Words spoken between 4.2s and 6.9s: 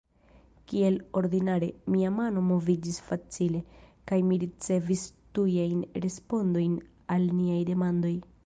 mi ricevis tujajn respondojn